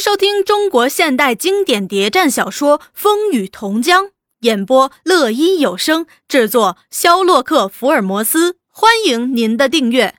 [0.00, 4.06] 收听中国现代经典谍战小说《风雨同江》，
[4.40, 8.56] 演播乐一有声，制作肖洛克福尔摩斯。
[8.66, 10.14] 欢迎您的订阅。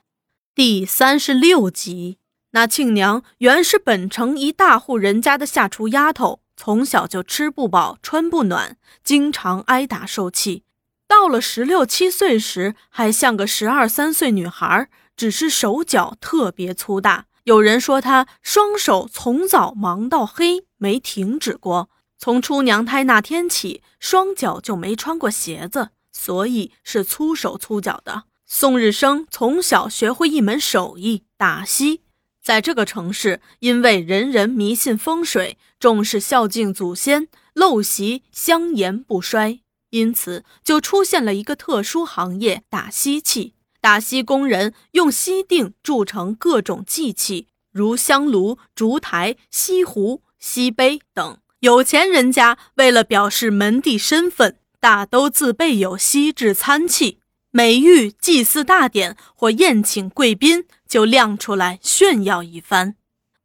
[0.54, 2.18] 第三十六集，
[2.52, 10.62] 那庆娘原是本城一大户人家的下厨丫头，从小就吃不饱穿不暖，经常挨打受气。
[11.08, 17.26] 到了十六七岁时，还像个十二三岁女孩，只是手脚特别粗大。
[17.44, 21.90] 有人说他双手从早忙到黑，没停止过。
[22.16, 28.24] 从出娘胎那天起，双脚就没穿过鞋子，所以是粗手粗脚的。
[28.46, 32.02] 宋日生从小学会一门手艺——打锡。
[32.40, 43.54] 在这个城市，因为人人迷信风水，重视孝敬祖先，陋习相沿不衰，因此就出现了一个特殊行业——打锡器。
[43.82, 51.36] 打锡工人用锡锭铸成各种祭器，如香炉、烛台、锡壶、锡杯等。
[51.58, 57.18] 有钱人家为了表示门第身份，大都自备有锡制餐器，
[57.50, 62.94] 每遇祭祀大典或宴请贵宾，就亮出来炫耀一番。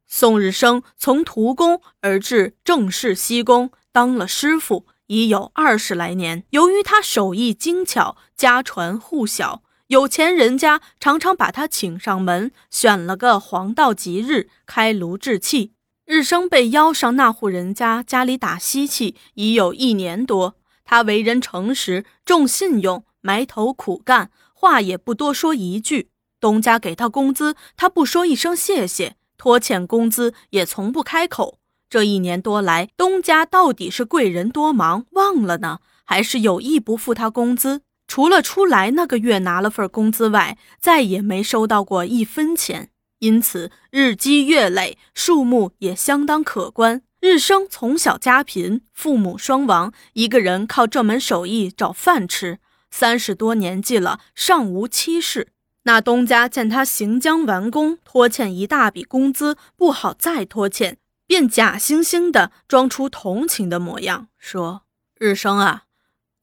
[0.06, 6.44] 宋日生从徒工而至正式锡工，当了师傅已有二十来年。
[6.50, 9.64] 由于他手艺精巧，家传户晓。
[9.88, 15.72] 有钱人家常常把他请上门，选了个黄道吉日开炉制器。
[16.04, 20.56] 日升被邀上那户人家家里打锡器已有一年多。
[20.84, 26.10] 他为人诚实，重信用，埋头苦干，话也不多说一句。
[26.38, 31.58] 东家给他工资，他不说一声谢谢；拖欠工资也从不开口。
[31.88, 37.80] 这一年多来，东家到底是贵人多忙忘了呢，还是有意不付他工资？
[38.08, 47.02] 除了出来那个月拿了份工资外，再也没收到过一分钱，因此日积月累，数目也相当可观。
[47.20, 52.58] 日升从小家贫，父母双亡，一个人靠这门手艺找饭吃。
[52.90, 55.48] 三十多年纪了，尚无妻室。
[55.82, 64.82] 那东家见他行将完工，拖欠一大笔工资，不好再拖欠，便假惺惺的装出同情的模样，说
[65.18, 65.82] ：“日升啊。”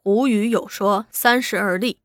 [0.05, 1.97] 古语有说：“三十而立。”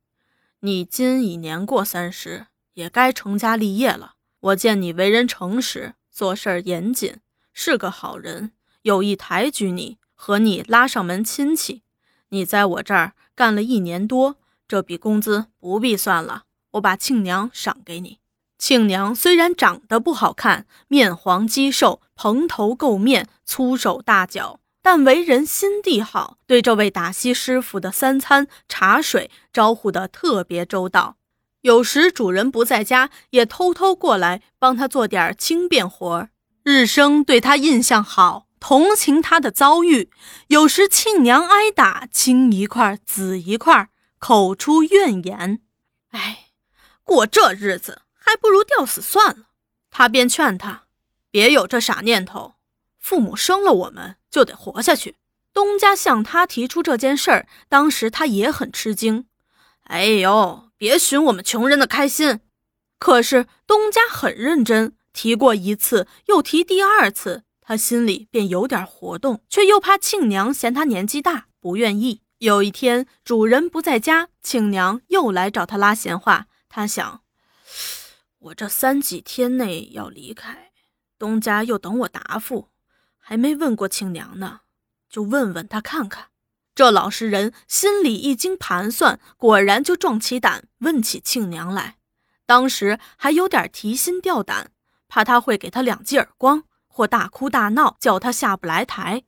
[0.60, 4.14] 你今已年过三十，也该成家立业了。
[4.40, 7.18] 我见你为人诚实，做事儿严谨，
[7.52, 11.82] 是个好人，有意抬举你，和你拉上门亲戚。
[12.30, 14.36] 你在我这儿干了一年多，
[14.66, 18.18] 这笔工资不必算了，我把庆娘赏给你。
[18.56, 24.58] 庆娘虽然长得不好看，面黄肌瘦，蓬头垢面，粗手大脚。
[24.82, 31.16] 但为人心地好，对这位打锡师傅的三餐茶水招呼得特别周到。
[31.62, 36.28] 有时主人不在家，也偷偷过来帮他做点轻便活
[36.62, 40.10] 日升对他印象好，同情他的遭遇。
[40.46, 45.60] 有时亲娘挨打，青一块紫一块，口出怨言
[46.12, 46.46] ：“哎，
[47.04, 49.48] 过这日子还不如吊死算了。”
[49.90, 50.84] 他便劝他
[51.30, 52.54] ：“别有这傻念头。”
[53.00, 55.16] 父母生了我们，就得活下去。
[55.52, 59.26] 东家向他提出这件事儿，当时他也很吃惊。
[59.84, 62.40] 哎呦，别寻我们穷人的开心。
[63.00, 72.22] 可是东家很认真，提过一次，又提第二次，他心里便有点活动，却又怕庆娘嫌他年纪大，不愿意。
[72.38, 76.46] 有一天主人不在家，庆娘又来找他拉闲话。
[76.68, 77.22] 他想，
[78.38, 80.70] 我这三几天内要离开，
[81.18, 82.69] 东家又等我答复。
[83.30, 84.62] 还没问过庆娘呢，
[85.08, 86.30] 就问问他看看。
[86.74, 91.98] 这老实人心里一经盘算，果然就壮起胆问起庆娘来。
[92.44, 94.72] 当时还有点提心吊胆，
[95.06, 99.22] 怕他会给他两记耳光，或大哭大闹，叫他下不来台。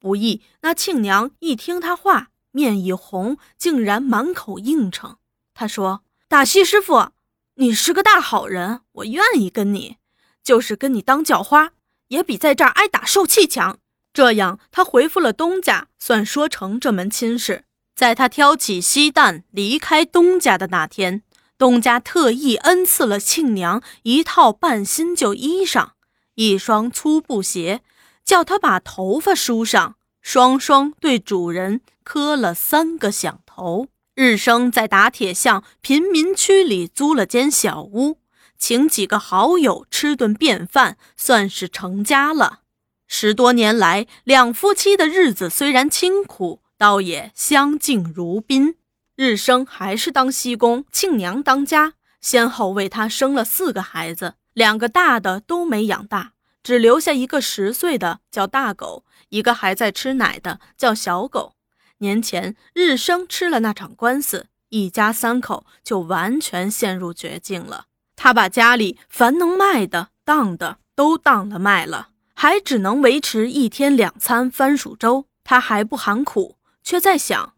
[0.00, 5.18] 不意那庆娘一听他话，面一红，竟然满口应承。
[5.54, 7.10] 他说：“大西师傅，
[7.54, 9.98] 你是个大好人，我愿意跟你，
[10.42, 11.70] 就是跟你当叫花。”
[12.08, 13.78] 也比在这儿挨打受气强。
[14.12, 17.64] 这样，他回复了东家，算说成这门亲事。
[17.96, 21.22] 在他挑起锡担离开东家的那天，
[21.56, 25.90] 东家特意恩赐了庆娘一套半新旧衣裳，
[26.34, 27.82] 一双粗布鞋，
[28.24, 33.88] 叫他把头发梳上，双双对主人磕了三个响头。
[34.16, 38.18] 日升在打铁巷贫民区里租了间小屋。
[38.66, 42.60] 请几个好友吃顿便饭，算是成家了。
[43.06, 48.76] 十多年来，两夫妻的日子虽然清苦，倒也相敬如宾。
[49.16, 56.32] 日升还是当西工，庆娘当家，先后为他生了四个孩子，两个大的都没养大，
[56.62, 61.52] 只留下一个十岁的叫大狗，一个还在吃奶的叫小狗。
[61.98, 67.88] 年前日升吃了那场官司，一家三口就完全陷入绝境了。
[68.16, 75.26] 他把家里凡能卖的、当的都当了卖了，还只能维持一天两餐番薯粥。
[75.42, 77.54] 他还不喊苦，却在想，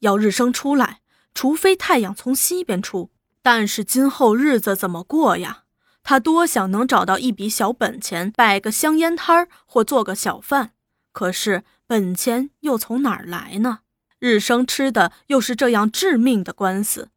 [0.00, 1.00] 要日升出来，
[1.32, 3.10] 除非太阳从西边出。
[3.42, 5.62] 但是今后日子怎么过呀？
[6.02, 10.72] 他多想能找到一笔小本钱，摆个香烟摊儿或做个小贩。
[11.12, 13.80] 可是本钱又从哪儿来呢？
[14.18, 17.10] 日升吃的又是这样致命的官司，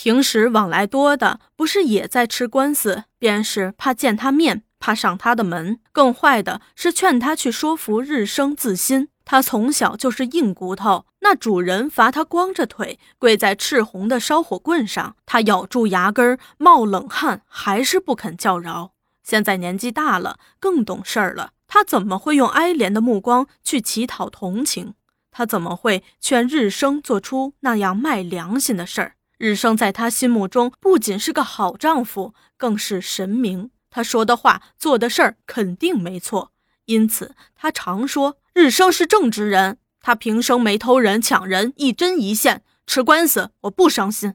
[0.00, 5.80] 平时往来多的不是也在吃官司，便是怕见他面，怕上他的门。
[5.90, 9.08] 更坏的是劝他去说服日升自新。
[9.24, 18.92] 他从小就是硬骨头，那主人罚他光着腿跪在赤红的烧火棍上，他咬住牙根冒冷汗，还是不肯叫饶。
[19.24, 24.94] 现在年纪大了，更懂事儿了，他怎么会用哀怜的目光去乞讨同情？
[25.32, 29.14] 他怎么会劝日升做出那样卖良心的事儿？
[29.38, 33.70] 日升在他心目中不仅是个好丈夫，更是神明。
[33.88, 36.52] 他说的话、做的事儿肯定没错，
[36.84, 39.78] 因此他常说日升是正直人。
[40.00, 42.62] 他平生没偷人、抢人，一针一线。
[42.86, 44.34] 吃官司我不伤心。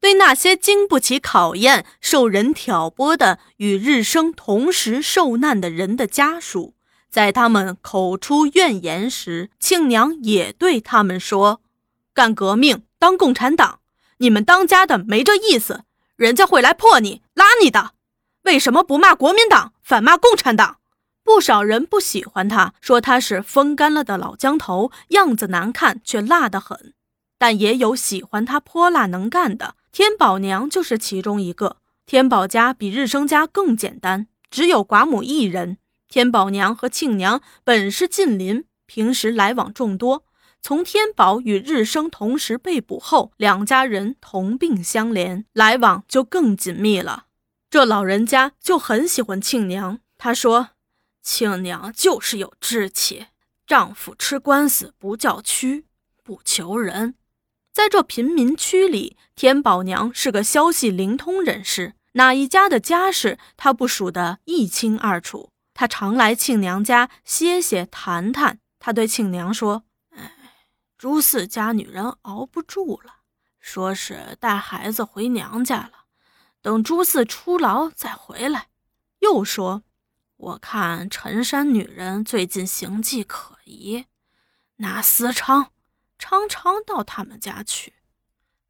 [0.00, 6.74] 对那些经不起考验、受人挑拨的与日升同时受难的人的家属。
[7.08, 11.62] 在他们口出怨言时，庆娘也对他们说
[12.12, 13.78] ：“干革命，当共产党，
[14.18, 15.84] 你们当家的没这意思，
[16.16, 17.92] 人家会来破你、拉你的。
[18.42, 20.78] 为什么不骂国民党，反骂共产党？”
[21.24, 26.92] 不少人不喜欢他，说他是风干了的老江头，样子难看却辣得很。
[27.38, 31.78] 但也有喜欢他泼辣能干的，天宝娘就是其中一个。
[32.04, 35.78] 天宝家比日升家更简单，只有寡母一人。
[36.10, 40.24] 天宝娘和庆娘本是近邻，平时来往众多。
[40.66, 47.26] 从天宝与日升同时被捕后，两家人同病相怜，来往就更紧密了。
[47.68, 50.70] 这老人家就很喜欢庆娘，他说
[51.22, 53.26] ：“庆娘就是有志气，
[53.66, 55.84] 丈夫吃官司不叫屈，
[56.22, 57.16] 不求人。”
[57.70, 65.50] 在这贫民区里，天宝娘是个消息灵通人士，哪一家的家事，她不数得一清二楚。
[65.74, 68.60] 她常来庆娘家歇歇谈谈。
[68.78, 69.84] 他对庆娘说：“，
[71.04, 73.16] 朱四家女人熬不住了，
[73.60, 76.06] 说是带孩子回娘家了，
[76.62, 78.68] 等朱四出牢再回来。”
[79.20, 79.82] 又说
[80.38, 84.06] ：“我看陈山女人最近行迹可疑，
[84.76, 85.72] 那思昌
[86.18, 87.96] 常常到他们家去。”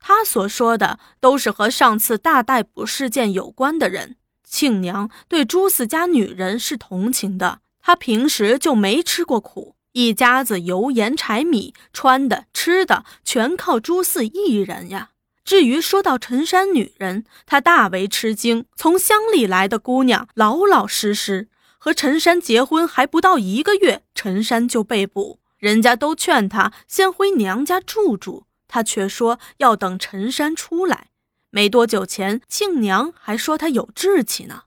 [0.01, 4.17] 他所说的都是和上次大逮捕事件有关的人。
[4.43, 15.11] 庆娘对朱四家女人是同情的，她平时就没吃过苦，一家子油盐柴米，穿的吃的全靠朱四一人呀。
[15.45, 18.67] 至于说到陈山女人，她大为吃惊。
[18.75, 21.49] 从乡里来的姑娘，老老实实，
[21.79, 31.11] 和陈山结婚还不到一个月，陈山就被捕，人家都劝她先回娘家住住，她却说要等陈山出来。
[31.51, 34.63] 没多久前，庆娘还说他有志气呢。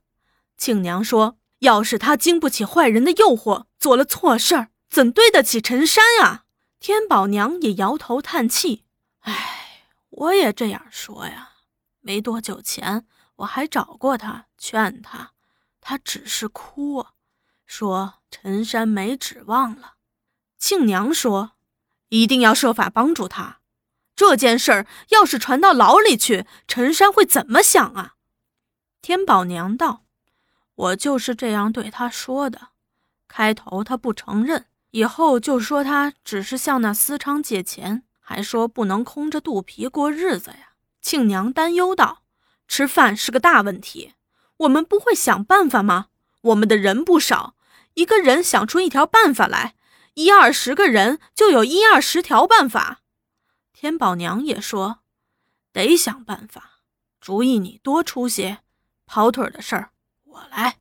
[0.57, 6.45] 庆娘说：“要是他经不起坏人的诱惑，做了错事儿，怎对得起陈山啊？”
[6.79, 8.85] 天宝娘也摇头叹气
[9.21, 11.53] ：“哎，我也这样说呀。
[12.01, 13.05] 没多久前，
[13.37, 15.33] 我还找过他，劝他，
[15.81, 17.07] 他只是哭，
[17.65, 19.95] 说陈山没指望了。”
[20.57, 21.53] 庆娘说
[22.09, 23.59] ：“一定要设法帮助他。”
[24.15, 28.15] 这件事儿要是传到牢里去，陈山会怎么想啊？
[29.01, 30.05] 天宝娘道
[30.73, 32.69] ：“我就是这样对他说的。
[33.27, 34.65] 开头他不承认，
[34.97, 42.23] 以后就说他只是向那思昌借钱，还说不能空着肚皮过日子呀。”庆娘担忧道
[42.67, 44.15] ：“吃饭是个大问题，
[44.57, 46.07] 我们不会想办法吗？
[46.41, 47.55] 我们的人不少，
[47.93, 49.75] 一个人想出一条办法来，
[50.15, 53.01] 一二十个人就有一二十条办法。”
[53.73, 55.01] 天宝娘也说
[55.71, 56.81] ：“得想办法，
[57.21, 58.63] 主意你多出些，
[59.05, 59.91] 跑腿的事儿
[60.23, 60.79] 我来。”